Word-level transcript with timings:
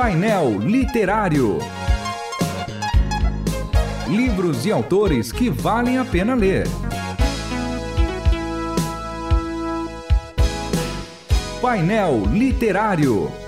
Painel 0.00 0.60
Literário. 0.60 1.58
Livros 4.06 4.64
e 4.64 4.70
autores 4.70 5.32
que 5.32 5.50
valem 5.50 5.98
a 5.98 6.04
pena 6.04 6.36
ler. 6.36 6.68
Painel 11.60 12.22
Literário. 12.32 13.47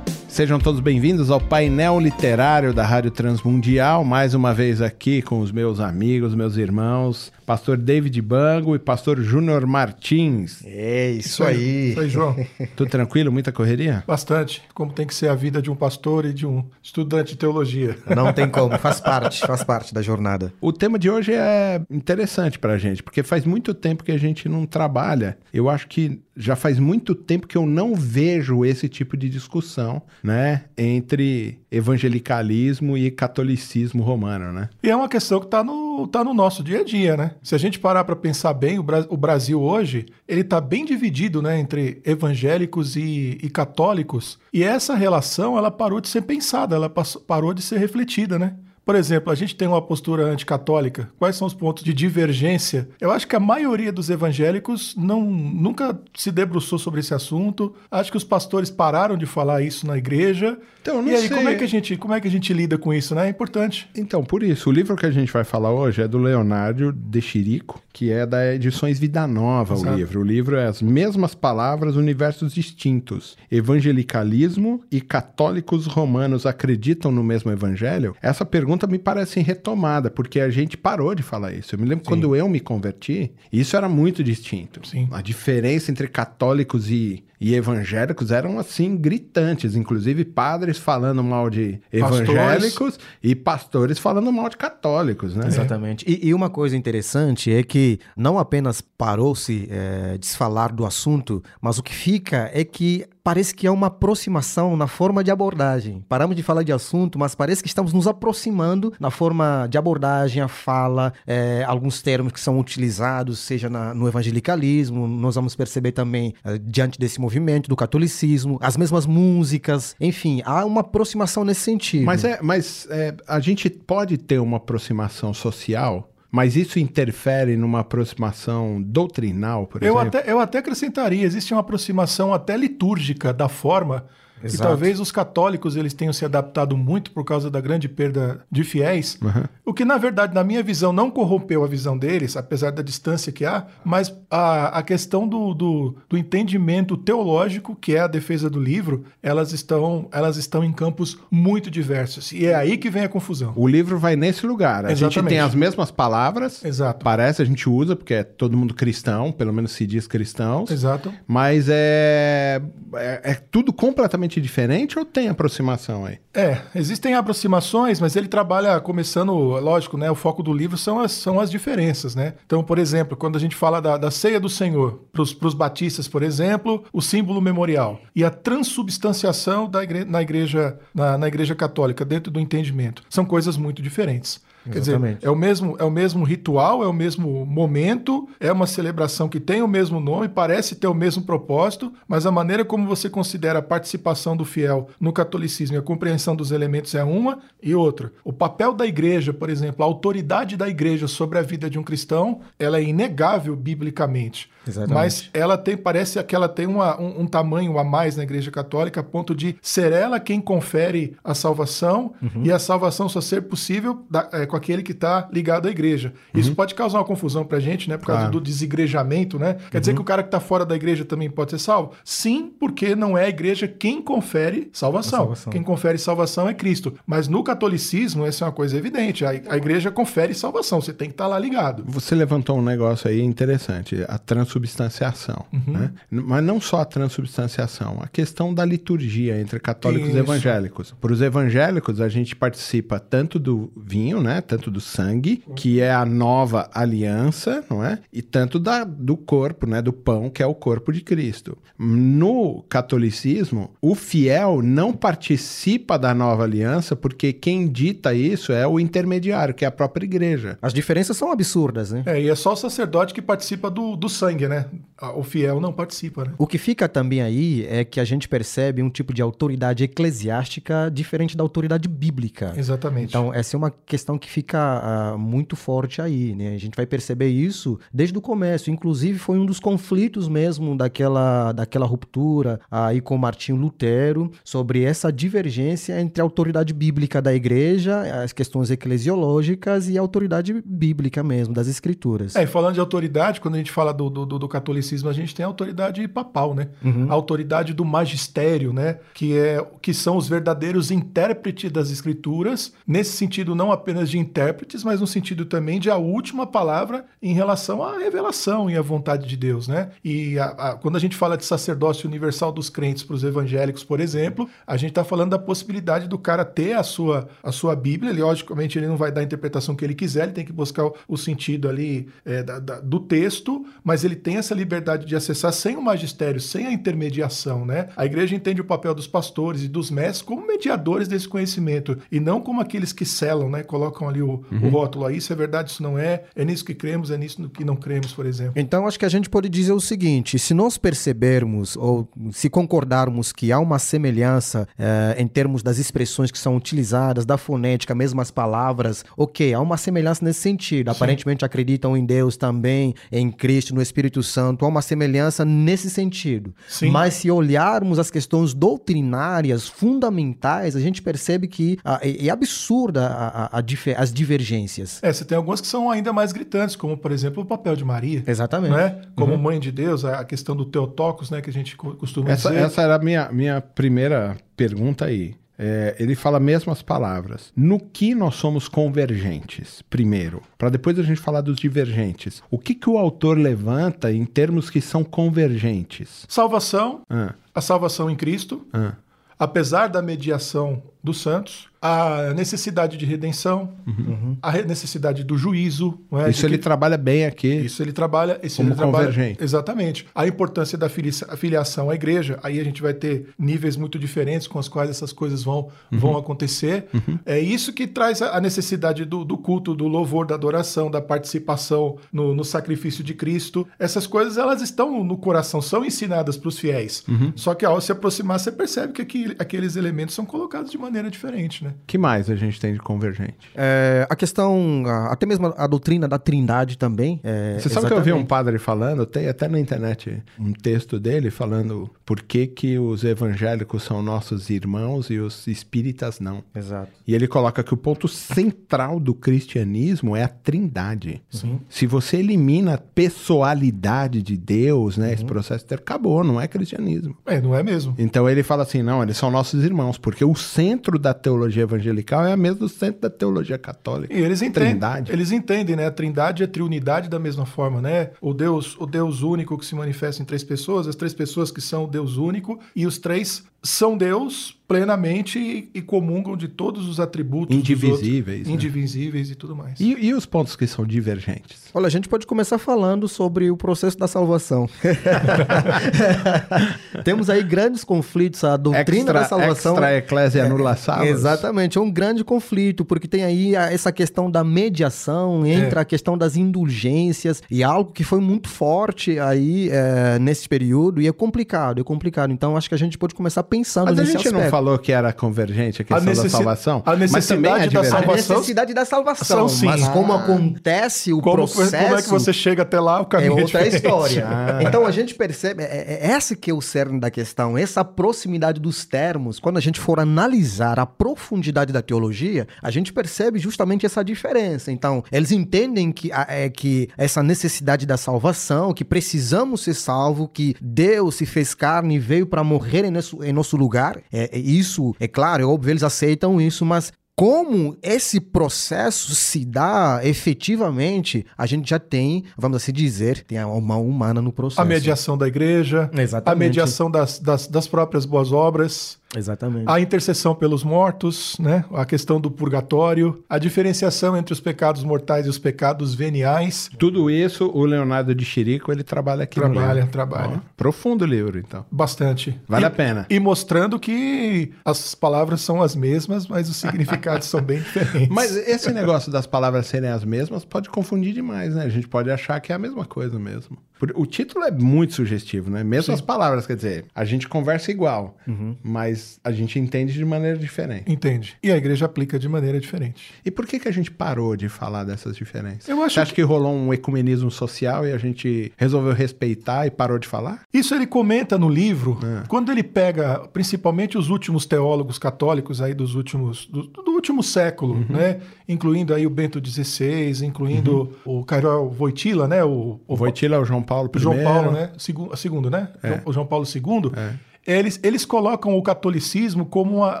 Sejam 0.38 0.60
todos 0.60 0.78
bem-vindos 0.78 1.32
ao 1.32 1.40
painel 1.40 1.98
literário 1.98 2.72
da 2.72 2.86
Rádio 2.86 3.10
Transmundial, 3.10 4.04
mais 4.04 4.34
uma 4.34 4.54
vez 4.54 4.80
aqui 4.80 5.20
com 5.20 5.40
os 5.40 5.50
meus 5.50 5.80
amigos, 5.80 6.32
meus 6.32 6.56
irmãos, 6.56 7.32
pastor 7.44 7.76
David 7.76 8.22
Bango 8.22 8.76
e 8.76 8.78
pastor 8.78 9.20
Júnior 9.20 9.66
Martins. 9.66 10.62
É 10.64 11.10
isso 11.10 11.42
aí. 11.42 11.90
Isso 11.90 12.00
aí, 12.00 12.08
João. 12.08 12.36
Tudo 12.76 12.88
tranquilo? 12.88 13.32
Muita 13.32 13.50
correria? 13.50 14.04
Bastante. 14.06 14.62
Como 14.72 14.92
tem 14.92 15.08
que 15.08 15.14
ser 15.14 15.28
a 15.28 15.34
vida 15.34 15.60
de 15.60 15.72
um 15.72 15.74
pastor 15.74 16.24
e 16.24 16.32
de 16.32 16.46
um 16.46 16.64
estudante 16.80 17.32
de 17.32 17.38
teologia. 17.38 17.96
Não 18.14 18.32
tem 18.32 18.48
como, 18.48 18.78
faz 18.78 19.00
parte, 19.00 19.44
faz 19.44 19.64
parte 19.64 19.92
da 19.92 20.02
jornada. 20.02 20.52
O 20.60 20.72
tema 20.72 21.00
de 21.00 21.10
hoje 21.10 21.32
é 21.32 21.82
interessante 21.90 22.60
pra 22.60 22.78
gente, 22.78 23.02
porque 23.02 23.24
faz 23.24 23.44
muito 23.44 23.74
tempo 23.74 24.04
que 24.04 24.12
a 24.12 24.18
gente 24.18 24.48
não 24.48 24.66
trabalha. 24.66 25.36
Eu 25.52 25.68
acho 25.68 25.88
que 25.88 26.20
já 26.36 26.54
faz 26.54 26.78
muito 26.78 27.16
tempo 27.16 27.48
que 27.48 27.58
eu 27.58 27.66
não 27.66 27.96
vejo 27.96 28.64
esse 28.64 28.88
tipo 28.88 29.16
de 29.16 29.28
discussão, 29.28 30.00
né, 30.28 30.64
entre 30.76 31.58
evangelicalismo 31.70 32.98
e 32.98 33.10
catolicismo 33.10 34.02
romano, 34.02 34.52
né? 34.52 34.68
E 34.82 34.90
é 34.90 34.94
uma 34.94 35.08
questão 35.08 35.40
que 35.40 35.46
está 35.46 35.64
no, 35.64 36.06
tá 36.06 36.22
no 36.22 36.34
nosso 36.34 36.62
dia 36.62 36.80
a 36.80 36.84
dia, 36.84 37.16
né? 37.16 37.30
Se 37.42 37.54
a 37.54 37.58
gente 37.58 37.78
parar 37.78 38.04
para 38.04 38.14
pensar 38.14 38.52
bem, 38.52 38.78
o, 38.78 38.82
Bra 38.82 39.06
o, 39.08 39.16
Brasil 39.16 39.58
hoje, 39.58 40.04
ele 40.28 40.42
está 40.42 40.60
bem 40.60 40.84
dividido, 40.84 41.40
né, 41.40 41.58
entre 41.58 42.02
evangélicos 42.04 42.94
e, 42.94 43.38
e, 43.42 43.48
católicos. 43.48 44.38
E 44.52 44.62
essa 44.62 44.94
relação, 44.94 45.56
ela 45.56 45.70
parou 45.70 45.98
de 45.98 46.08
ser 46.08 46.20
pensada, 46.22 46.76
ela 46.76 46.92
parou 47.26 47.54
de 47.54 47.62
ser 47.62 47.78
refletida, 47.78 48.38
né? 48.38 48.54
Por 48.88 48.96
exemplo, 48.96 49.30
a 49.30 49.34
gente 49.34 49.54
tem 49.54 49.68
uma 49.68 49.82
postura 49.82 50.24
anticatólica. 50.24 51.10
Quais 51.18 51.36
são 51.36 51.46
os 51.46 51.52
pontos 51.52 51.84
de 51.84 51.92
divergência? 51.92 52.88
Eu 52.98 53.10
acho 53.10 53.28
que 53.28 53.36
a 53.36 53.40
maioria 53.40 53.92
dos 53.92 54.08
evangélicos 54.08 54.96
não, 54.96 55.30
nunca 55.30 56.00
se 56.16 56.32
debruçou 56.32 56.78
sobre 56.78 57.00
esse 57.00 57.12
assunto. 57.12 57.74
Acho 57.90 58.10
que 58.10 58.16
os 58.16 58.24
pastores 58.24 58.70
pararam 58.70 59.18
de 59.18 59.26
falar 59.26 59.60
isso 59.60 59.86
na 59.86 59.98
igreja. 59.98 60.58
Então, 60.80 61.06
e 61.06 61.10
aí, 61.10 61.28
sei. 61.28 61.36
como 61.36 61.50
é, 61.50 61.54
que 61.54 61.64
a 61.64 61.66
gente, 61.66 61.96
como 61.98 62.14
é 62.14 62.20
que 62.20 62.28
a 62.28 62.30
gente 62.30 62.50
lida 62.54 62.78
com 62.78 62.94
isso, 62.94 63.14
né? 63.14 63.26
É 63.26 63.28
importante. 63.28 63.90
Então, 63.94 64.24
por 64.24 64.42
isso, 64.42 64.70
o 64.70 64.72
livro 64.72 64.96
que 64.96 65.04
a 65.04 65.10
gente 65.10 65.30
vai 65.30 65.44
falar 65.44 65.70
hoje 65.70 66.00
é 66.00 66.08
do 66.08 66.16
Leonardo 66.16 66.90
de 66.90 67.20
Chirico, 67.20 67.82
que 67.92 68.10
é 68.10 68.24
da 68.24 68.54
Edições 68.54 68.98
Vida 68.98 69.26
Nova, 69.26 69.74
Exato. 69.74 69.92
o 69.92 69.96
livro. 69.96 70.20
O 70.20 70.24
livro 70.24 70.56
é 70.56 70.66
as 70.66 70.80
mesmas 70.80 71.34
palavras, 71.34 71.94
universos 71.94 72.54
distintos. 72.54 73.36
Evangelicalismo 73.52 74.82
e 74.90 75.02
católicos 75.02 75.84
romanos 75.84 76.46
acreditam 76.46 77.12
no 77.12 77.22
mesmo 77.22 77.50
evangelho? 77.50 78.16
Essa 78.22 78.46
pergunta 78.46 78.77
pergunta 78.78 78.86
me 78.86 78.98
parece 78.98 79.40
retomada, 79.40 80.10
porque 80.10 80.40
a 80.40 80.48
gente 80.48 80.76
parou 80.76 81.14
de 81.14 81.22
falar 81.22 81.52
isso. 81.52 81.74
Eu 81.74 81.78
me 81.78 81.86
lembro 81.86 82.04
Sim. 82.04 82.08
quando 82.08 82.36
eu 82.36 82.48
me 82.48 82.60
converti, 82.60 83.32
isso 83.52 83.76
era 83.76 83.88
muito 83.88 84.22
distinto. 84.22 84.86
Sim. 84.86 85.08
A 85.10 85.20
diferença 85.20 85.90
entre 85.90 86.06
católicos 86.06 86.90
e, 86.90 87.24
e 87.40 87.54
evangélicos 87.54 88.30
eram 88.30 88.58
assim 88.58 88.96
gritantes, 88.96 89.74
inclusive 89.76 90.24
padres 90.24 90.78
falando 90.78 91.22
mal 91.22 91.48
de 91.48 91.80
evangélicos 91.92 92.96
pastores. 92.96 92.98
e 93.22 93.34
pastores 93.34 93.98
falando 93.98 94.32
mal 94.32 94.48
de 94.48 94.56
católicos, 94.56 95.34
né? 95.34 95.46
Exatamente. 95.46 96.04
E, 96.08 96.28
e 96.28 96.34
uma 96.34 96.50
coisa 96.50 96.76
interessante 96.76 97.52
é 97.52 97.62
que 97.62 97.98
não 98.16 98.38
apenas 98.38 98.80
parou-se 98.80 99.68
é, 99.70 100.18
de 100.18 100.26
se 100.26 100.36
falar 100.36 100.72
do 100.72 100.84
assunto, 100.84 101.42
mas 101.60 101.78
o 101.78 101.82
que 101.82 101.94
fica 101.94 102.50
é 102.52 102.64
que 102.64 103.04
parece 103.22 103.54
que 103.54 103.66
é 103.66 103.70
uma 103.70 103.88
aproximação 103.88 104.74
na 104.74 104.86
forma 104.86 105.22
de 105.22 105.30
abordagem. 105.30 106.02
Paramos 106.08 106.34
de 106.34 106.42
falar 106.42 106.62
de 106.62 106.72
assunto, 106.72 107.18
mas 107.18 107.34
parece 107.34 107.62
que 107.62 107.68
estamos 107.68 107.92
nos 107.92 108.06
aproximando 108.06 108.92
na 108.98 109.10
forma 109.10 109.66
de 109.68 109.76
abordagem, 109.76 110.42
a 110.42 110.48
fala, 110.48 111.12
é, 111.26 111.62
alguns 111.66 112.00
termos 112.00 112.32
que 112.32 112.40
são 112.40 112.58
utilizados, 112.58 113.38
seja 113.38 113.68
na, 113.68 113.92
no 113.92 114.08
evangelicalismo, 114.08 115.06
nós 115.06 115.34
vamos 115.34 115.54
perceber 115.54 115.92
também 115.92 116.32
é, 116.42 116.56
diante 116.58 116.98
desse 116.98 117.20
movimento 117.20 117.27
do 117.68 117.76
catolicismo, 117.76 118.58
as 118.60 118.76
mesmas 118.76 119.06
músicas, 119.06 119.94
enfim, 120.00 120.42
há 120.44 120.64
uma 120.64 120.80
aproximação 120.80 121.44
nesse 121.44 121.60
sentido. 121.60 122.04
Mas, 122.04 122.24
é, 122.24 122.38
mas 122.42 122.86
é, 122.90 123.14
a 123.26 123.40
gente 123.40 123.68
pode 123.68 124.16
ter 124.18 124.38
uma 124.38 124.56
aproximação 124.56 125.32
social 125.32 126.10
mas 126.30 126.56
isso 126.56 126.78
interfere 126.78 127.56
numa 127.56 127.80
aproximação 127.80 128.82
doutrinal, 128.82 129.66
por 129.66 129.82
eu 129.82 129.94
exemplo? 129.98 130.18
Até, 130.18 130.30
eu 130.30 130.38
até 130.38 130.58
acrescentaria, 130.58 131.24
existe 131.24 131.54
uma 131.54 131.60
aproximação 131.60 132.34
até 132.34 132.54
litúrgica 132.54 133.32
da 133.32 133.48
forma 133.48 134.04
Exato. 134.42 134.62
E 134.62 134.66
talvez 134.66 135.00
os 135.00 135.10
católicos 135.10 135.76
eles 135.76 135.94
tenham 135.94 136.12
se 136.12 136.24
adaptado 136.24 136.76
muito 136.76 137.10
por 137.10 137.24
causa 137.24 137.50
da 137.50 137.60
grande 137.60 137.88
perda 137.88 138.40
de 138.50 138.64
fiéis, 138.64 139.18
uhum. 139.22 139.44
o 139.64 139.72
que 139.72 139.84
na 139.84 139.96
verdade, 139.96 140.34
na 140.34 140.44
minha 140.44 140.62
visão, 140.62 140.92
não 140.92 141.10
corrompeu 141.10 141.64
a 141.64 141.66
visão 141.66 141.96
deles, 141.96 142.36
apesar 142.36 142.70
da 142.70 142.82
distância 142.82 143.32
que 143.32 143.44
há, 143.44 143.66
mas 143.84 144.14
a, 144.30 144.78
a 144.78 144.82
questão 144.82 145.26
do, 145.26 145.54
do, 145.54 145.96
do 146.08 146.16
entendimento 146.18 146.96
teológico, 146.96 147.76
que 147.76 147.94
é 147.94 148.00
a 148.00 148.06
defesa 148.06 148.50
do 148.50 148.60
livro, 148.60 149.04
elas 149.22 149.52
estão, 149.52 150.08
elas 150.12 150.36
estão 150.36 150.64
em 150.64 150.72
campos 150.72 151.18
muito 151.30 151.70
diversos. 151.70 152.32
E 152.32 152.46
é 152.46 152.54
aí 152.54 152.76
que 152.76 152.90
vem 152.90 153.04
a 153.04 153.08
confusão. 153.08 153.52
O 153.56 153.66
livro 153.66 153.98
vai 153.98 154.16
nesse 154.16 154.46
lugar. 154.46 154.84
A 154.84 154.92
Exatamente. 154.92 155.14
gente 155.14 155.28
tem 155.28 155.40
as 155.40 155.54
mesmas 155.54 155.90
palavras, 155.90 156.64
Exato. 156.64 157.04
parece, 157.04 157.42
a 157.42 157.44
gente 157.44 157.68
usa, 157.68 157.96
porque 157.96 158.14
é 158.14 158.22
todo 158.22 158.56
mundo 158.56 158.74
cristão, 158.74 159.32
pelo 159.32 159.52
menos 159.52 159.72
se 159.72 159.86
diz 159.86 160.06
cristãos. 160.06 160.70
Exato. 160.70 161.12
Mas 161.26 161.68
é, 161.68 162.60
é, 162.94 163.20
é 163.24 163.34
tudo 163.34 163.72
completamente 163.72 164.27
completamente 164.28 164.40
diferente 164.40 164.98
ou 164.98 165.04
tem 165.04 165.28
aproximação 165.28 166.04
aí? 166.04 166.18
É, 166.34 166.60
existem 166.74 167.14
aproximações, 167.14 168.00
mas 168.00 168.14
ele 168.14 168.28
trabalha 168.28 168.78
começando, 168.80 169.32
lógico, 169.32 169.96
né? 169.96 170.10
O 170.10 170.14
foco 170.14 170.42
do 170.42 170.52
livro 170.52 170.76
são 170.76 171.00
as, 171.00 171.12
são 171.12 171.40
as 171.40 171.50
diferenças, 171.50 172.14
né? 172.14 172.34
Então, 172.46 172.62
por 172.62 172.78
exemplo, 172.78 173.16
quando 173.16 173.36
a 173.36 173.40
gente 173.40 173.56
fala 173.56 173.80
da, 173.80 173.96
da 173.96 174.10
ceia 174.10 174.38
do 174.38 174.48
Senhor, 174.48 175.02
para 175.12 175.22
os 175.22 175.54
batistas, 175.54 176.06
por 176.06 176.22
exemplo, 176.22 176.84
o 176.92 177.00
símbolo 177.00 177.40
memorial 177.40 178.00
e 178.14 178.22
a 178.22 178.30
transubstanciação 178.30 179.68
da 179.68 179.82
igre 179.82 180.04
na, 180.04 180.22
igreja, 180.22 180.78
na, 180.94 181.16
na 181.16 181.26
igreja 181.26 181.54
católica, 181.54 182.04
dentro 182.04 182.30
do 182.30 182.38
entendimento, 182.38 183.02
são 183.08 183.24
coisas 183.24 183.56
muito 183.56 183.82
diferentes. 183.82 184.40
Quer 184.70 184.78
Exatamente. 184.78 185.16
dizer, 185.16 185.26
é 185.26 185.30
o, 185.30 185.36
mesmo, 185.36 185.76
é 185.78 185.84
o 185.84 185.90
mesmo 185.90 186.24
ritual, 186.24 186.82
é 186.82 186.86
o 186.86 186.92
mesmo 186.92 187.44
momento, 187.46 188.28
é 188.38 188.50
uma 188.52 188.66
celebração 188.66 189.28
que 189.28 189.40
tem 189.40 189.62
o 189.62 189.68
mesmo 189.68 190.00
nome, 190.00 190.28
parece 190.28 190.76
ter 190.76 190.86
o 190.86 190.94
mesmo 190.94 191.22
propósito, 191.22 191.92
mas 192.06 192.26
a 192.26 192.30
maneira 192.30 192.64
como 192.64 192.86
você 192.86 193.08
considera 193.08 193.58
a 193.58 193.62
participação 193.62 194.36
do 194.36 194.44
fiel 194.44 194.88
no 195.00 195.12
catolicismo 195.12 195.76
e 195.76 195.78
a 195.78 195.82
compreensão 195.82 196.36
dos 196.36 196.50
elementos 196.50 196.94
é 196.94 197.04
uma 197.04 197.38
e 197.62 197.74
outra. 197.74 198.12
O 198.24 198.32
papel 198.32 198.72
da 198.72 198.86
igreja, 198.86 199.32
por 199.32 199.50
exemplo, 199.50 199.82
a 199.82 199.86
autoridade 199.86 200.56
da 200.56 200.68
igreja 200.68 201.08
sobre 201.08 201.38
a 201.38 201.42
vida 201.42 201.68
de 201.68 201.78
um 201.78 201.82
cristão, 201.82 202.40
ela 202.58 202.78
é 202.78 202.82
inegável 202.82 203.56
biblicamente. 203.56 204.50
Exatamente. 204.68 204.94
Mas 204.94 205.30
ela 205.32 205.56
tem, 205.56 205.76
parece 205.76 206.22
que 206.22 206.34
ela 206.34 206.48
tem 206.48 206.66
uma, 206.66 207.00
um, 207.00 207.22
um, 207.22 207.26
tamanho 207.26 207.78
a 207.78 207.84
mais 207.84 208.16
na 208.16 208.22
Igreja 208.22 208.50
Católica, 208.50 209.00
a 209.00 209.02
ponto 209.02 209.34
de 209.34 209.56
ser 209.62 209.92
ela 209.92 210.20
quem 210.20 210.40
confere 210.40 211.16
a 211.24 211.34
salvação 211.34 212.12
uhum. 212.20 212.44
e 212.44 212.52
a 212.52 212.58
salvação 212.58 213.08
só 213.08 213.20
ser 213.20 213.42
possível 213.42 214.04
da, 214.10 214.28
é, 214.32 214.46
com 214.46 214.56
aquele 214.58 214.82
que 214.82 214.92
está 214.92 215.28
ligado 215.32 215.68
à 215.68 215.70
igreja. 215.70 216.12
Uhum. 216.34 216.40
Isso 216.40 216.54
pode 216.54 216.74
causar 216.74 216.98
uma 216.98 217.04
confusão 217.04 217.44
para 217.44 217.58
a 217.58 217.60
gente, 217.60 217.88
né? 217.88 217.96
Por 217.96 218.06
causa 218.06 218.22
claro. 218.22 218.32
do 218.32 218.40
desigrejamento, 218.40 219.38
né? 219.38 219.54
Quer 219.70 219.78
uhum. 219.78 219.80
dizer 219.80 219.94
que 219.94 220.00
o 220.00 220.04
cara 220.04 220.22
que 220.22 220.28
está 220.28 220.40
fora 220.40 220.66
da 220.66 220.76
igreja 220.76 221.04
também 221.04 221.30
pode 221.30 221.52
ser 221.52 221.58
salvo? 221.58 221.92
Sim, 222.04 222.52
porque 222.58 222.94
não 222.94 223.16
é 223.16 223.24
a 223.24 223.28
igreja 223.28 223.66
quem 223.66 224.02
confere 224.02 224.68
salvação. 224.72 225.20
salvação. 225.20 225.52
Quem 225.52 225.62
confere 225.62 225.98
salvação 225.98 226.48
é 226.48 226.54
Cristo. 226.54 226.94
Mas 227.06 227.28
no 227.28 227.42
catolicismo, 227.42 228.26
essa 228.26 228.44
é 228.44 228.46
uma 228.46 228.52
coisa 228.52 228.76
evidente. 228.76 229.24
A, 229.24 229.30
a 229.30 229.56
igreja 229.56 229.90
confere 229.90 230.34
salvação. 230.34 230.80
Você 230.80 230.92
tem 230.92 231.08
que 231.08 231.14
estar 231.14 231.24
tá 231.24 231.28
lá 231.28 231.38
ligado. 231.38 231.84
Você 231.86 232.14
levantou 232.14 232.58
um 232.58 232.62
negócio 232.62 233.08
aí 233.08 233.20
interessante. 233.20 234.04
A 234.08 234.18
transubstanciação 234.18 234.88
transubstanciação. 234.88 235.44
Uhum. 235.52 235.72
Né? 235.72 235.90
Mas 236.10 236.44
não 236.44 236.60
só 236.60 236.80
a 236.80 236.84
transubstanciação, 236.84 237.98
a 238.00 238.08
questão 238.08 238.52
da 238.52 238.64
liturgia 238.64 239.40
entre 239.40 239.58
católicos 239.60 240.08
Isso. 240.08 240.16
e 240.16 240.20
evangélicos. 240.20 240.94
Para 241.00 241.12
os 241.12 241.20
evangélicos, 241.20 242.00
a 242.00 242.08
gente 242.08 242.34
participa 242.34 242.98
tanto 242.98 243.38
do 243.38 243.70
vinho, 243.76 244.20
né? 244.20 244.37
Tanto 244.40 244.70
do 244.70 244.80
sangue, 244.80 245.42
que 245.54 245.80
é 245.80 245.92
a 245.92 246.04
nova 246.04 246.70
aliança, 246.72 247.64
não 247.68 247.84
é? 247.84 247.98
e 248.12 248.22
tanto 248.22 248.58
da, 248.58 248.84
do 248.84 249.16
corpo, 249.16 249.66
né? 249.66 249.82
do 249.82 249.92
pão, 249.92 250.30
que 250.30 250.42
é 250.42 250.46
o 250.46 250.54
corpo 250.54 250.92
de 250.92 251.00
Cristo. 251.00 251.56
No 251.78 252.64
catolicismo, 252.68 253.70
o 253.80 253.94
fiel 253.94 254.60
não 254.62 254.92
participa 254.92 255.98
da 255.98 256.14
nova 256.14 256.44
aliança 256.44 256.96
porque 256.96 257.32
quem 257.32 257.68
dita 257.68 258.14
isso 258.14 258.52
é 258.52 258.66
o 258.66 258.80
intermediário, 258.80 259.54
que 259.54 259.64
é 259.64 259.68
a 259.68 259.72
própria 259.72 260.04
igreja. 260.04 260.58
As 260.60 260.74
diferenças 260.74 261.16
são 261.16 261.30
absurdas, 261.30 261.92
né? 261.92 262.02
É, 262.06 262.20
e 262.20 262.28
é 262.28 262.34
só 262.34 262.52
o 262.52 262.56
sacerdote 262.56 263.14
que 263.14 263.22
participa 263.22 263.70
do, 263.70 263.96
do 263.96 264.08
sangue, 264.08 264.48
né? 264.48 264.66
O 265.00 265.22
fiel 265.22 265.60
não 265.60 265.72
participa. 265.72 266.24
Né? 266.24 266.32
O 266.36 266.46
que 266.46 266.58
fica 266.58 266.88
também 266.88 267.20
aí 267.20 267.66
é 267.68 267.84
que 267.84 268.00
a 268.00 268.04
gente 268.04 268.28
percebe 268.28 268.82
um 268.82 268.90
tipo 268.90 269.14
de 269.14 269.22
autoridade 269.22 269.84
eclesiástica 269.84 270.90
diferente 270.92 271.36
da 271.36 271.42
autoridade 271.42 271.88
bíblica. 271.88 272.52
Exatamente. 272.56 273.10
Então, 273.10 273.32
essa 273.32 273.56
é 273.56 273.58
uma 273.58 273.70
questão 273.70 274.18
que 274.18 274.28
fica 274.28 275.14
uh, 275.14 275.18
muito 275.18 275.54
forte 275.54 276.02
aí, 276.02 276.34
né? 276.34 276.54
A 276.54 276.58
gente 276.58 276.74
vai 276.74 276.86
perceber 276.86 277.28
isso 277.28 277.78
desde 277.92 278.16
o 278.18 278.20
começo. 278.20 278.70
Inclusive, 278.70 279.18
foi 279.18 279.38
um 279.38 279.46
dos 279.46 279.60
conflitos 279.60 280.28
mesmo 280.28 280.76
daquela, 280.76 281.52
daquela 281.52 281.86
ruptura 281.86 282.60
aí 282.70 283.00
com 283.00 283.16
Martinho 283.16 283.58
Lutero 283.58 284.30
sobre 284.42 284.82
essa 284.82 285.12
divergência 285.12 286.00
entre 286.00 286.20
a 286.20 286.24
autoridade 286.24 286.72
bíblica 286.74 287.22
da 287.22 287.32
igreja, 287.32 288.22
as 288.22 288.32
questões 288.32 288.70
eclesiológicas 288.70 289.88
e 289.88 289.96
a 289.96 290.00
autoridade 290.00 290.62
bíblica 290.64 291.22
mesmo, 291.22 291.54
das 291.54 291.68
escrituras. 291.68 292.34
É, 292.34 292.42
e 292.42 292.46
falando 292.46 292.74
de 292.74 292.80
autoridade, 292.80 293.40
quando 293.40 293.54
a 293.54 293.58
gente 293.58 293.70
fala 293.70 293.92
do, 293.92 294.10
do, 294.10 294.26
do 294.26 294.48
catolicismo, 294.48 294.87
a 295.04 295.12
gente 295.12 295.34
tem 295.34 295.44
a 295.44 295.46
autoridade 295.48 296.06
papal, 296.08 296.54
né? 296.54 296.68
Uhum. 296.84 297.06
A 297.10 297.14
autoridade 297.14 297.72
do 297.72 297.84
magistério, 297.84 298.72
né? 298.72 298.98
Que, 299.14 299.36
é, 299.36 299.64
que 299.80 299.92
são 299.94 300.16
os 300.16 300.28
verdadeiros 300.28 300.90
intérpretes 300.90 301.70
das 301.70 301.90
escrituras, 301.90 302.72
nesse 302.86 303.12
sentido 303.12 303.54
não 303.54 303.72
apenas 303.72 304.10
de 304.10 304.18
intérpretes, 304.18 304.84
mas 304.84 305.00
no 305.00 305.06
sentido 305.06 305.44
também 305.44 305.78
de 305.78 305.90
a 305.90 305.96
última 305.96 306.46
palavra 306.46 307.04
em 307.22 307.32
relação 307.32 307.82
à 307.82 307.98
revelação 307.98 308.70
e 308.70 308.76
à 308.76 308.82
vontade 308.82 309.26
de 309.26 309.36
Deus, 309.36 309.68
né? 309.68 309.90
E 310.04 310.38
a, 310.38 310.46
a, 310.46 310.74
quando 310.74 310.96
a 310.96 311.00
gente 311.00 311.16
fala 311.16 311.36
de 311.36 311.44
sacerdócio 311.44 312.08
universal 312.08 312.52
dos 312.52 312.70
crentes 312.70 313.02
para 313.02 313.14
os 313.14 313.24
evangélicos, 313.24 313.84
por 313.84 314.00
exemplo, 314.00 314.48
a 314.66 314.76
gente 314.76 314.90
está 314.90 315.04
falando 315.04 315.30
da 315.30 315.38
possibilidade 315.38 316.08
do 316.08 316.18
cara 316.18 316.44
ter 316.44 316.74
a 316.74 316.82
sua, 316.82 317.28
a 317.42 317.52
sua 317.52 317.74
Bíblia, 317.74 318.10
ele, 318.10 318.22
logicamente 318.22 318.78
ele 318.78 318.86
não 318.86 318.96
vai 318.96 319.12
dar 319.12 319.20
a 319.20 319.24
interpretação 319.24 319.74
que 319.74 319.84
ele 319.84 319.94
quiser, 319.94 320.24
ele 320.24 320.32
tem 320.32 320.44
que 320.44 320.52
buscar 320.52 320.86
o, 320.86 320.94
o 321.06 321.16
sentido 321.16 321.68
ali 321.68 322.08
é, 322.24 322.42
da, 322.42 322.58
da, 322.58 322.80
do 322.80 323.00
texto, 323.00 323.64
mas 323.82 324.04
ele 324.04 324.16
tem 324.16 324.36
essa 324.36 324.54
liberdade 324.78 325.06
de 325.06 325.16
acessar 325.16 325.52
sem 325.52 325.76
o 325.76 325.82
magistério, 325.82 326.40
sem 326.40 326.66
a 326.66 326.72
intermediação, 326.72 327.66
né? 327.66 327.88
A 327.96 328.06
igreja 328.06 328.34
entende 328.34 328.60
o 328.60 328.64
papel 328.64 328.94
dos 328.94 329.06
pastores 329.06 329.62
e 329.62 329.68
dos 329.68 329.90
mestres 329.90 330.22
como 330.22 330.46
mediadores 330.46 331.08
desse 331.08 331.28
conhecimento 331.28 331.98
e 332.10 332.20
não 332.20 332.40
como 332.40 332.60
aqueles 332.60 332.92
que 332.92 333.04
selam, 333.04 333.50
né? 333.50 333.62
Colocam 333.62 334.08
ali 334.08 334.22
o, 334.22 334.44
uhum. 334.50 334.66
o 334.66 334.68
rótulo, 334.68 335.06
ah, 335.06 335.12
isso 335.12 335.32
é 335.32 335.36
verdade, 335.36 335.70
isso 335.70 335.82
não 335.82 335.98
é, 335.98 336.24
é 336.34 336.44
nisso 336.44 336.64
que 336.64 336.74
cremos, 336.74 337.10
é 337.10 337.16
nisso 337.16 337.48
que 337.50 337.64
não 337.64 337.76
cremos, 337.76 338.12
por 338.12 338.24
exemplo. 338.24 338.52
Então 338.56 338.86
acho 338.86 338.98
que 338.98 339.04
a 339.04 339.08
gente 339.08 339.28
pode 339.28 339.48
dizer 339.48 339.72
o 339.72 339.80
seguinte: 339.80 340.38
se 340.38 340.54
nós 340.54 340.78
percebermos 340.78 341.76
ou 341.76 342.08
se 342.30 342.48
concordarmos 342.48 343.32
que 343.32 343.50
há 343.50 343.58
uma 343.58 343.78
semelhança 343.78 344.68
eh, 344.78 345.16
em 345.18 345.26
termos 345.26 345.62
das 345.62 345.78
expressões 345.78 346.30
que 346.30 346.38
são 346.38 346.56
utilizadas, 346.56 347.24
da 347.24 347.36
fonética, 347.36 347.94
mesmo 347.94 348.20
as 348.20 348.30
palavras, 348.30 349.04
ok, 349.16 349.52
há 349.52 349.60
uma 349.60 349.76
semelhança 349.76 350.24
nesse 350.24 350.40
sentido. 350.40 350.90
Sim. 350.90 350.96
Aparentemente 350.96 351.44
acreditam 351.44 351.96
em 351.96 352.04
Deus 352.04 352.36
também, 352.36 352.94
em 353.10 353.30
Cristo, 353.30 353.74
no 353.74 353.82
Espírito 353.82 354.22
Santo, 354.22 354.64
uma 354.68 354.82
semelhança 354.82 355.44
nesse 355.44 355.90
sentido. 355.90 356.54
Sim. 356.68 356.90
Mas 356.90 357.14
se 357.14 357.30
olharmos 357.30 357.98
as 357.98 358.10
questões 358.10 358.54
doutrinárias 358.54 359.68
fundamentais, 359.68 360.76
a 360.76 360.80
gente 360.80 361.02
percebe 361.02 361.48
que 361.48 361.78
ah, 361.84 362.00
é, 362.02 362.26
é, 362.26 362.30
absurda 362.30 363.06
a, 363.06 363.58
a, 363.58 363.60
a, 363.60 363.62
as 363.96 364.12
divergências. 364.12 365.02
É, 365.02 365.12
você 365.12 365.24
tem 365.24 365.36
algumas 365.36 365.60
que 365.60 365.66
são 365.66 365.90
ainda 365.90 366.12
mais 366.12 366.32
gritantes, 366.32 366.76
como 366.76 366.96
por 366.96 367.12
exemplo 367.12 367.42
o 367.42 367.46
papel 367.46 367.76
de 367.76 367.84
Maria. 367.84 368.22
Exatamente. 368.26 368.74
Né? 368.74 369.02
Como 369.16 369.32
uhum. 369.32 369.38
mãe 369.38 369.60
de 369.60 369.72
Deus, 369.72 370.04
a 370.04 370.24
questão 370.24 370.54
do 370.54 370.64
Teotocos, 370.64 371.30
né, 371.30 371.40
que 371.40 371.50
a 371.50 371.52
gente 371.52 371.76
costuma 371.76 372.30
essa, 372.30 372.50
dizer. 372.50 372.62
Essa 372.62 372.82
era 372.82 372.96
a 372.96 372.98
minha, 372.98 373.30
minha 373.32 373.60
primeira 373.60 374.36
pergunta 374.56 375.04
aí. 375.04 375.34
É, 375.58 375.96
ele 375.98 376.14
fala 376.14 376.38
mesmas 376.38 376.82
palavras. 376.82 377.52
No 377.56 377.80
que 377.80 378.14
nós 378.14 378.36
somos 378.36 378.68
convergentes, 378.68 379.82
primeiro, 379.90 380.42
para 380.56 380.70
depois 380.70 380.98
a 380.98 381.02
gente 381.02 381.20
falar 381.20 381.40
dos 381.40 381.58
divergentes. 381.58 382.42
O 382.50 382.58
que, 382.58 382.74
que 382.74 382.88
o 382.88 382.96
autor 382.96 383.36
levanta 383.36 384.12
em 384.12 384.24
termos 384.24 384.70
que 384.70 384.80
são 384.80 385.02
convergentes? 385.02 386.24
Salvação, 386.28 387.02
ah. 387.10 387.34
a 387.52 387.60
salvação 387.60 388.08
em 388.08 388.14
Cristo, 388.14 388.64
ah. 388.72 388.92
apesar 389.36 389.88
da 389.88 390.00
mediação 390.00 390.80
dos 391.02 391.20
santos, 391.20 391.68
a 391.80 392.32
necessidade 392.34 392.96
de 392.96 393.06
redenção, 393.06 393.70
uhum. 393.86 394.36
a 394.42 394.52
necessidade 394.62 395.22
do 395.22 395.36
juízo. 395.36 395.98
É? 396.12 396.30
Isso 396.30 396.44
ele 396.44 396.58
trabalha 396.58 396.96
bem 396.96 397.24
aqui. 397.24 397.48
Isso 397.48 397.82
ele 397.82 397.92
trabalha. 397.92 398.38
Isso 398.42 398.56
como 398.56 398.70
ele 398.70 398.76
trabalha, 398.76 399.06
convergente. 399.06 399.42
Exatamente. 399.42 400.06
A 400.14 400.26
importância 400.26 400.76
da 400.76 400.88
filiação 400.88 401.90
à 401.90 401.94
igreja, 401.94 402.38
aí 402.42 402.58
a 402.58 402.64
gente 402.64 402.82
vai 402.82 402.92
ter 402.92 403.28
níveis 403.38 403.76
muito 403.76 403.98
diferentes 403.98 404.46
com 404.46 404.58
os 404.58 404.68
quais 404.68 404.90
essas 404.90 405.12
coisas 405.12 405.42
vão, 405.42 405.68
uhum. 405.92 405.98
vão 405.98 406.16
acontecer. 406.16 406.86
Uhum. 406.92 407.18
É 407.24 407.38
isso 407.38 407.72
que 407.72 407.86
traz 407.86 408.20
a 408.20 408.40
necessidade 408.40 409.04
do, 409.04 409.24
do, 409.24 409.38
culto, 409.38 409.74
do 409.74 409.86
louvor, 409.86 410.26
da 410.26 410.34
adoração, 410.34 410.90
da 410.90 411.00
participação 411.00 411.96
no, 412.12 412.34
no, 412.34 412.44
sacrifício 412.44 413.04
de 413.04 413.14
Cristo. 413.14 413.66
Essas 413.78 414.06
coisas 414.06 414.36
elas 414.36 414.62
estão 414.62 415.04
no 415.04 415.16
coração, 415.16 415.62
são 415.62 415.84
ensinadas 415.84 416.36
para 416.36 416.48
os 416.48 416.58
fiéis. 416.58 417.04
Uhum. 417.08 417.32
Só 417.36 417.54
que 417.54 417.64
ao 417.64 417.80
se 417.80 417.92
aproximar, 417.92 418.40
você 418.40 418.50
percebe 418.50 418.92
que 418.92 419.02
aqui, 419.02 419.36
aqueles 419.38 419.76
elementos 419.76 420.14
são 420.14 420.24
colocados 420.24 420.70
de 420.70 420.78
maneira 420.78 421.10
diferente, 421.10 421.62
né? 421.64 421.67
Que 421.86 421.98
mais 421.98 422.30
a 422.30 422.36
gente 422.36 422.60
tem 422.60 422.72
de 422.72 422.78
convergente? 422.78 423.50
É, 423.54 424.06
a 424.08 424.16
questão, 424.16 424.84
até 425.10 425.26
mesmo 425.26 425.52
a 425.56 425.66
doutrina 425.66 426.08
da 426.08 426.18
trindade 426.18 426.76
também. 426.76 427.20
É, 427.22 427.54
Você 427.54 427.68
sabe 427.68 427.86
exatamente. 427.86 427.88
que 427.88 428.10
eu 428.10 428.16
vi 428.16 428.22
um 428.22 428.24
padre 428.24 428.58
falando, 428.58 429.06
tem 429.06 429.28
até 429.28 429.48
na 429.48 429.58
internet 429.58 430.22
um 430.38 430.52
texto 430.52 430.98
dele 430.98 431.30
falando 431.30 431.90
por 432.04 432.22
que, 432.22 432.46
que 432.46 432.78
os 432.78 433.04
evangélicos 433.04 433.82
são 433.82 434.02
nossos 434.02 434.50
irmãos 434.50 435.10
e 435.10 435.18
os 435.18 435.46
espíritas 435.46 436.20
não. 436.20 436.42
Exato. 436.54 436.90
E 437.06 437.14
ele 437.14 437.26
coloca 437.26 437.62
que 437.62 437.74
o 437.74 437.76
ponto 437.76 438.08
central 438.08 438.98
do 439.00 439.14
cristianismo 439.14 440.16
é 440.16 440.24
a 440.24 440.28
trindade. 440.28 441.22
Sim. 441.30 441.60
Se 441.68 441.86
você 441.86 442.18
elimina 442.18 442.74
a 442.74 442.78
pessoalidade 442.78 444.22
de 444.22 444.36
Deus, 444.36 444.96
né, 444.96 445.08
uhum. 445.08 445.12
esse 445.14 445.24
processo 445.24 445.66
acabou, 445.74 446.24
não 446.24 446.40
é 446.40 446.46
cristianismo. 446.46 447.16
É, 447.26 447.40
não 447.40 447.54
é 447.54 447.62
mesmo. 447.62 447.94
Então 447.98 448.28
ele 448.28 448.42
fala 448.42 448.62
assim, 448.62 448.82
não, 448.82 449.02
eles 449.02 449.16
são 449.16 449.30
nossos 449.30 449.64
irmãos, 449.64 449.98
porque 449.98 450.24
o 450.24 450.34
centro 450.34 450.98
da 450.98 451.12
teologia 451.12 451.57
evangelical 451.60 452.26
é 452.26 452.32
a 452.32 452.36
mesma 452.36 452.58
do 452.58 452.68
centro 452.68 453.00
da 453.00 453.10
teologia 453.10 453.58
católica. 453.58 454.12
E 454.12 454.20
eles 454.20 454.42
entendem, 454.42 454.70
trindade. 454.70 455.12
eles 455.12 455.32
entendem, 455.32 455.76
né? 455.76 455.86
A 455.86 455.90
trindade 455.90 456.42
a 456.44 456.48
triunidade 456.48 457.08
da 457.08 457.18
mesma 457.18 457.46
forma, 457.46 457.80
né? 457.80 458.10
O 458.20 458.34
Deus, 458.34 458.76
o 458.78 458.86
Deus 458.86 459.22
único 459.22 459.56
que 459.56 459.64
se 459.64 459.74
manifesta 459.74 460.22
em 460.22 460.24
três 460.24 460.42
pessoas, 460.42 460.86
as 460.86 460.96
três 460.96 461.14
pessoas 461.14 461.50
que 461.50 461.60
são 461.60 461.84
o 461.84 461.86
Deus 461.86 462.16
único 462.16 462.58
e 462.74 462.86
os 462.86 462.98
três 462.98 463.44
são 463.62 463.96
Deus 463.96 464.58
plenamente 464.68 465.38
e, 465.38 465.70
e 465.74 465.80
comungam 465.80 466.36
de 466.36 466.46
todos 466.46 466.86
os 466.86 467.00
atributos 467.00 467.56
indivisíveis, 467.56 468.40
outros, 468.40 468.48
né? 468.48 468.52
indivisíveis 468.52 469.30
e 469.30 469.34
tudo 469.34 469.56
mais. 469.56 469.80
E, 469.80 469.94
e, 469.94 470.12
os 470.12 470.26
pontos 470.26 470.54
que 470.54 470.66
são 470.66 470.84
divergentes? 470.84 471.70
Olha, 471.72 471.86
a 471.86 471.90
gente 471.90 472.06
pode 472.06 472.26
começar 472.26 472.58
falando 472.58 473.08
sobre 473.08 473.50
o 473.50 473.56
processo 473.56 473.96
da 473.96 474.06
salvação. 474.06 474.68
Temos 477.02 477.30
aí 477.30 477.42
grandes 477.42 477.82
conflitos, 477.82 478.44
a 478.44 478.58
doutrina 478.58 478.98
extra, 478.98 479.20
da 479.20 479.24
salvação. 479.24 479.72
Extra 479.72 479.96
eclésia 479.96 480.44
anula 480.44 480.76
é, 481.00 481.08
Exatamente, 481.08 481.78
é 481.78 481.80
um 481.80 481.90
grande 481.90 482.22
conflito, 482.22 482.84
porque 482.84 483.08
tem 483.08 483.24
aí 483.24 483.54
essa 483.54 483.90
questão 483.90 484.30
da 484.30 484.44
mediação, 484.44 485.46
entra 485.46 485.80
é. 485.80 485.82
a 485.82 485.84
questão 485.84 486.18
das 486.18 486.36
indulgências, 486.36 487.42
e 487.50 487.64
algo 487.64 487.90
que 487.90 488.04
foi 488.04 488.20
muito 488.20 488.50
forte 488.50 489.18
aí 489.18 489.70
é, 489.70 490.18
nesse 490.18 490.46
período, 490.46 491.00
e 491.00 491.08
é 491.08 491.12
complicado, 491.12 491.80
é 491.80 491.84
complicado. 491.84 492.32
Então 492.32 492.54
acho 492.54 492.68
que 492.68 492.74
a 492.74 492.78
gente 492.78 492.98
pode 492.98 493.14
começar 493.14 493.42
pensando 493.48 493.86
Mas 493.86 493.96
nesse 493.96 494.10
a 494.10 494.12
gente 494.12 494.28
aspecto. 494.28 494.44
não 494.44 494.50
falou 494.50 494.78
que 494.78 494.92
era 494.92 495.12
convergente 495.12 495.82
a 495.82 495.84
questão 495.84 495.96
a 495.96 496.00
necessi... 496.00 496.28
da 496.28 496.30
salvação? 496.30 496.82
A 496.84 496.96
necessidade 496.96 497.64
é 497.64 497.70
da 497.70 497.84
salvação. 497.84 498.36
A 498.36 498.38
necessidade 498.38 498.74
da 498.74 498.84
salvação. 498.84 499.48
Sim. 499.48 499.66
Mas 499.66 499.82
ah. 499.84 499.90
como 499.90 500.12
acontece 500.12 501.12
o 501.12 501.20
como, 501.20 501.36
processo... 501.36 501.76
Como 501.76 501.96
é 501.96 502.02
que 502.02 502.08
você 502.08 502.32
chega 502.32 502.62
até 502.62 502.78
lá, 502.78 503.00
o 503.00 503.06
caminho 503.06 503.34
é, 503.34 503.40
é 503.40 503.42
outra 503.42 503.66
história. 503.66 504.28
Ah. 504.38 504.62
Então 504.62 504.86
a 504.86 504.90
gente 504.90 505.14
percebe, 505.14 505.62
é, 505.62 505.98
é 506.00 506.10
essa 506.10 506.36
que 506.36 506.50
é 506.50 506.54
o 506.54 506.60
cerne 506.60 507.00
da 507.00 507.10
questão, 507.10 507.56
essa 507.56 507.84
proximidade 507.84 508.60
dos 508.60 508.84
termos. 508.84 509.40
Quando 509.40 509.56
a 509.56 509.60
gente 509.60 509.80
for 509.80 509.98
analisar 509.98 510.78
a 510.78 510.86
profundidade 510.86 511.72
da 511.72 511.80
teologia, 511.80 512.46
a 512.62 512.70
gente 512.70 512.92
percebe 512.92 513.38
justamente 513.38 513.86
essa 513.86 514.04
diferença. 514.04 514.70
Então, 514.70 515.02
eles 515.10 515.32
entendem 515.32 515.90
que, 515.92 516.10
é, 516.12 516.48
que 516.48 516.88
essa 516.96 517.22
necessidade 517.22 517.86
da 517.86 517.96
salvação, 517.96 518.72
que 518.72 518.84
precisamos 518.84 519.62
ser 519.62 519.74
salvos, 519.74 520.28
que 520.32 520.54
Deus 520.60 521.16
se 521.16 521.26
fez 521.26 521.54
carne 521.54 521.96
e 521.96 521.98
veio 521.98 522.26
para 522.26 522.44
morrer 522.44 522.84
em 522.84 522.90
nosso, 522.90 523.22
em 523.22 523.32
nosso 523.38 523.56
lugar. 523.56 524.00
É, 524.12 524.36
é, 524.36 524.38
isso, 524.38 524.94
é 525.00 525.08
claro, 525.08 525.42
é 525.42 525.46
óbvio, 525.46 525.70
eles 525.70 525.82
aceitam 525.82 526.40
isso, 526.40 526.64
mas 526.64 526.92
como 527.18 527.76
esse 527.82 528.20
processo 528.20 529.12
se 529.12 529.44
dá 529.44 529.98
efetivamente, 530.04 531.26
a 531.36 531.46
gente 531.46 531.68
já 531.68 531.78
tem, 531.80 532.22
vamos 532.36 532.58
assim 532.58 532.72
dizer, 532.72 533.24
tem 533.24 533.38
a 533.38 533.42
alma 533.42 533.76
humana 533.76 534.22
no 534.22 534.32
processo. 534.32 534.60
A 534.60 534.64
mediação 534.64 535.18
da 535.18 535.26
igreja, 535.26 535.90
Exatamente. 535.92 536.28
a 536.28 536.48
mediação 536.48 536.88
das, 536.88 537.18
das, 537.18 537.48
das 537.48 537.66
próprias 537.66 538.06
boas 538.06 538.30
obras. 538.30 538.98
Exatamente. 539.16 539.64
A 539.66 539.80
intercessão 539.80 540.34
pelos 540.34 540.62
mortos, 540.62 541.36
né? 541.38 541.64
a 541.72 541.84
questão 541.86 542.20
do 542.20 542.30
purgatório, 542.30 543.24
a 543.28 543.38
diferenciação 543.38 544.16
entre 544.16 544.32
os 544.32 544.40
pecados 544.40 544.84
mortais 544.84 545.26
e 545.26 545.28
os 545.28 545.38
pecados 545.38 545.94
veniais. 545.94 546.70
Tudo 546.78 547.10
isso 547.10 547.50
o 547.54 547.64
Leonardo 547.64 548.14
de 548.14 548.24
Chirico 548.24 548.70
ele 548.70 548.82
trabalha 548.82 549.24
aqui 549.24 549.40
trabalha, 549.40 549.84
no 549.84 549.90
Trabalha, 549.90 550.26
trabalha. 550.26 550.42
Profundo 550.56 551.06
livro, 551.06 551.38
então. 551.38 551.64
Bastante. 551.70 552.38
Vale 552.46 552.64
e, 552.64 552.66
a 552.66 552.70
pena. 552.70 553.06
E 553.08 553.18
mostrando 553.18 553.78
que 553.78 554.52
as 554.64 554.94
palavras 554.94 555.40
são 555.40 555.62
as 555.62 555.74
mesmas, 555.74 556.26
mas 556.26 556.48
os 556.48 556.56
significados 556.56 557.28
são 557.28 557.40
bem 557.40 557.60
diferentes. 557.62 558.08
Mas 558.08 558.36
esse 558.36 558.70
negócio 558.72 559.10
das 559.10 559.26
palavras 559.26 559.66
serem 559.66 559.90
as 559.90 560.04
mesmas 560.04 560.44
pode 560.44 560.68
confundir 560.68 561.14
demais, 561.14 561.54
né? 561.54 561.64
A 561.64 561.68
gente 561.68 561.88
pode 561.88 562.10
achar 562.10 562.38
que 562.40 562.52
é 562.52 562.54
a 562.54 562.58
mesma 562.58 562.84
coisa 562.84 563.18
mesmo. 563.18 563.56
O 563.94 564.06
título 564.06 564.44
é 564.44 564.50
muito 564.50 564.94
sugestivo, 564.94 565.50
né? 565.50 565.62
Mesmo 565.62 565.86
Sim. 565.86 565.92
as 565.92 566.00
palavras, 566.00 566.46
quer 566.46 566.56
dizer, 566.56 566.84
a 566.94 567.04
gente 567.04 567.28
conversa 567.28 567.70
igual, 567.70 568.16
uhum. 568.26 568.56
mas 568.62 569.20
a 569.22 569.30
gente 569.30 569.58
entende 569.58 569.92
de 569.92 570.04
maneira 570.04 570.36
diferente. 570.36 570.90
Entende. 570.90 571.36
E 571.42 571.50
a 571.50 571.56
igreja 571.56 571.86
aplica 571.86 572.18
de 572.18 572.28
maneira 572.28 572.58
diferente. 572.58 573.14
E 573.24 573.30
por 573.30 573.46
que, 573.46 573.58
que 573.58 573.68
a 573.68 573.72
gente 573.72 573.90
parou 573.90 574.36
de 574.36 574.48
falar 574.48 574.84
dessas 574.84 575.16
diferenças? 575.16 575.68
Eu 575.68 575.82
acho 575.82 575.94
Você 575.94 576.00
acha 576.00 576.10
que... 576.10 576.16
que 576.16 576.22
rolou 576.22 576.54
um 576.54 576.72
ecumenismo 576.72 577.30
social 577.30 577.86
e 577.86 577.92
a 577.92 577.98
gente 577.98 578.52
resolveu 578.56 578.92
respeitar 578.92 579.66
e 579.66 579.70
parou 579.70 579.98
de 579.98 580.08
falar? 580.08 580.42
Isso 580.52 580.74
ele 580.74 580.86
comenta 580.86 581.38
no 581.38 581.48
livro, 581.48 581.98
é. 582.02 582.26
quando 582.26 582.50
ele 582.50 582.62
pega 582.62 583.20
principalmente 583.32 583.96
os 583.96 584.10
últimos 584.10 584.46
teólogos 584.46 584.98
católicos 584.98 585.60
aí 585.60 585.74
dos 585.74 585.94
últimos 585.94 586.46
do, 586.46 586.62
último 586.98 587.22
século, 587.22 587.74
uhum. 587.74 587.86
né? 587.88 588.20
Incluindo 588.48 588.94
aí 588.94 589.06
o 589.06 589.10
Bento 589.10 589.40
XVI, 589.44 590.24
incluindo 590.24 590.92
uhum. 591.04 591.20
o 591.20 591.24
Carol 591.24 591.70
Voitila, 591.70 592.28
né? 592.28 592.44
O, 592.44 592.78
o 592.86 592.96
Voitila 592.96 593.36
é 593.36 593.38
o 593.38 593.44
João 593.44 593.62
Paulo 593.62 593.90
I. 593.94 593.98
João 593.98 594.22
Paulo, 594.22 594.52
né? 594.52 594.70
Segundo, 594.76 595.16
segundo 595.16 595.50
né? 595.50 595.68
É. 595.82 596.00
O 596.04 596.12
João 596.12 596.26
Paulo 596.26 596.44
II. 596.44 596.92
É 596.96 597.28
eles, 597.48 597.80
eles 597.82 598.04
colocam 598.04 598.58
o 598.58 598.62
catolicismo 598.62 599.46
como 599.46 599.78
uma, 599.78 600.00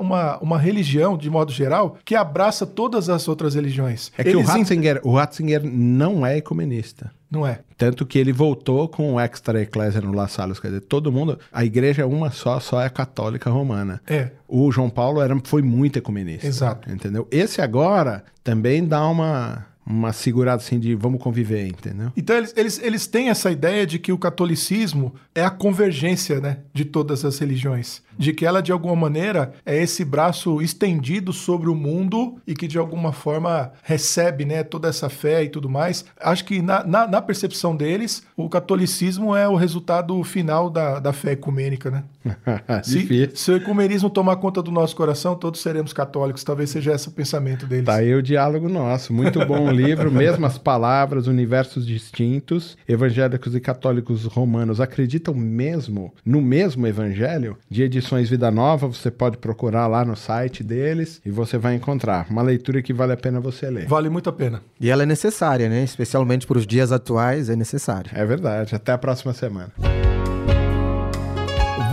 uma, 0.00 0.38
uma, 0.38 0.58
religião, 0.58 1.16
de 1.16 1.30
modo 1.30 1.52
geral, 1.52 1.96
que 2.04 2.16
abraça 2.16 2.66
todas 2.66 3.08
as 3.08 3.28
outras 3.28 3.54
religiões. 3.54 4.10
É 4.18 4.24
que 4.24 4.30
eles 4.30 4.44
o 4.44 4.50
Ratzinger, 4.50 5.00
o 5.04 5.14
Ratzinger 5.14 5.62
não 5.64 6.26
é 6.26 6.36
ecumenista. 6.36 7.12
Não 7.30 7.46
é. 7.46 7.60
Tanto 7.76 8.06
que 8.06 8.18
ele 8.18 8.32
voltou 8.32 8.88
com 8.88 9.14
o 9.14 9.20
extra 9.20 9.60
eclésia 9.60 10.00
no 10.00 10.12
La 10.12 10.28
Salle, 10.28 10.54
quer 10.54 10.68
dizer, 10.68 10.80
todo 10.82 11.10
mundo, 11.10 11.38
a 11.52 11.64
igreja 11.64 12.02
é 12.02 12.04
uma 12.04 12.30
só, 12.30 12.60
só 12.60 12.80
é 12.80 12.88
católica 12.88 13.50
romana. 13.50 14.00
É. 14.06 14.30
O 14.46 14.70
João 14.70 14.88
Paulo 14.88 15.20
era, 15.20 15.36
foi 15.44 15.62
muito 15.62 15.98
ecumenista. 15.98 16.46
Exato. 16.46 16.90
Entendeu? 16.90 17.26
Esse 17.30 17.60
agora 17.60 18.24
também 18.44 18.86
dá 18.86 19.06
uma 19.08 19.66
uma 19.86 20.12
segurada 20.12 20.62
assim 20.62 20.80
de 20.80 20.94
vamos 20.94 21.22
conviver, 21.22 21.66
entendeu? 21.68 22.12
Então 22.16 22.36
eles, 22.36 22.52
eles, 22.56 22.80
eles 22.82 23.06
têm 23.06 23.28
essa 23.28 23.50
ideia 23.50 23.86
de 23.86 23.98
que 23.98 24.12
o 24.12 24.18
catolicismo 24.18 25.14
é 25.34 25.44
a 25.44 25.50
convergência 25.50 26.40
né, 26.40 26.58
de 26.74 26.84
todas 26.84 27.24
as 27.24 27.38
religiões 27.38 28.02
de 28.18 28.32
que 28.32 28.46
ela 28.46 28.62
de 28.62 28.72
alguma 28.72 28.96
maneira 28.96 29.52
é 29.64 29.80
esse 29.80 30.04
braço 30.04 30.60
estendido 30.62 31.32
sobre 31.32 31.68
o 31.68 31.74
mundo 31.74 32.36
e 32.46 32.54
que 32.54 32.66
de 32.66 32.78
alguma 32.78 33.12
forma 33.12 33.72
recebe 33.82 34.44
né, 34.44 34.62
toda 34.62 34.88
essa 34.88 35.08
fé 35.08 35.44
e 35.44 35.48
tudo 35.48 35.68
mais. 35.68 36.04
Acho 36.20 36.44
que 36.44 36.62
na, 36.62 36.84
na, 36.84 37.06
na 37.06 37.22
percepção 37.22 37.76
deles, 37.76 38.24
o 38.36 38.48
catolicismo 38.48 39.34
é 39.34 39.48
o 39.48 39.54
resultado 39.54 40.22
final 40.24 40.70
da, 40.70 40.98
da 40.98 41.12
fé 41.12 41.32
ecumênica, 41.32 41.90
né? 41.90 42.04
se, 42.82 43.30
se, 43.34 43.50
o 43.50 43.56
ecumenismo 43.56 44.10
tomar 44.10 44.36
conta 44.36 44.62
do 44.62 44.70
nosso 44.70 44.96
coração, 44.96 45.36
todos 45.36 45.60
seremos 45.60 45.92
católicos. 45.92 46.42
Talvez 46.42 46.70
seja 46.70 46.94
esse 46.94 47.08
o 47.08 47.12
pensamento 47.12 47.66
deles. 47.66 47.84
Tá 47.84 47.96
aí 47.96 48.14
o 48.14 48.22
diálogo 48.22 48.68
nosso. 48.68 49.12
Muito 49.12 49.44
bom 49.46 49.70
livro, 49.76 50.10
mesmas 50.10 50.58
palavras, 50.58 51.26
universos 51.26 51.86
distintos. 51.86 52.76
Evangélicos 52.88 53.54
e 53.54 53.60
católicos 53.60 54.24
romanos 54.24 54.80
acreditam 54.80 55.34
mesmo 55.34 56.12
no 56.24 56.40
mesmo 56.40 56.86
evangelho 56.86 57.56
de 57.70 57.82
Edições 57.82 58.28
Vida 58.28 58.50
Nova, 58.50 58.86
você 58.86 59.10
pode 59.10 59.38
procurar 59.38 59.86
lá 59.86 60.04
no 60.04 60.16
site 60.16 60.62
deles 60.62 61.20
e 61.24 61.30
você 61.30 61.58
vai 61.58 61.74
encontrar. 61.74 62.26
Uma 62.30 62.42
leitura 62.42 62.82
que 62.82 62.92
vale 62.92 63.12
a 63.12 63.16
pena 63.16 63.40
você 63.40 63.70
ler. 63.70 63.86
Vale 63.86 64.08
muito 64.08 64.28
a 64.28 64.32
pena. 64.32 64.62
E 64.80 64.90
ela 64.90 65.02
é 65.02 65.06
necessária, 65.06 65.68
né? 65.68 65.82
Especialmente 65.84 66.46
para 66.46 66.58
os 66.58 66.66
dias 66.66 66.92
atuais, 66.92 67.48
é 67.50 67.56
necessária. 67.56 68.10
É 68.14 68.24
verdade. 68.24 68.74
Até 68.74 68.92
a 68.92 68.98
próxima 68.98 69.32
semana. 69.32 69.72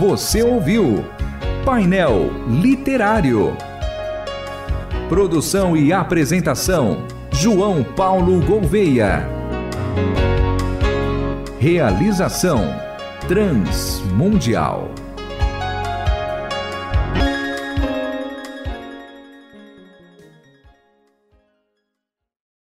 Você 0.00 0.42
ouviu 0.42 1.04
Painel 1.64 2.30
Literário. 2.48 3.56
Produção 5.08 5.76
e 5.76 5.92
apresentação: 5.92 7.06
João 7.34 7.82
Paulo 7.82 8.40
Gouveia. 8.46 9.28
Realização: 11.58 12.62
Transmundial. 13.26 14.88